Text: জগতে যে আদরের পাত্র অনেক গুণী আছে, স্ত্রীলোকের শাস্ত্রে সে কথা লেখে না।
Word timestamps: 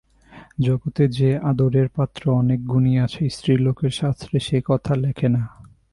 জগতে 0.61 1.03
যে 1.07 1.29
আদরের 1.41 1.87
পাত্র 1.89 2.21
অনেক 2.31 2.59
গুণী 2.67 2.93
আছে, 2.99 3.29
স্ত্রীলোকের 3.29 3.91
শাস্ত্রে 3.91 4.37
সে 4.39 4.57
কথা 4.65 4.93
লেখে 4.95 5.27
না। 5.29 5.43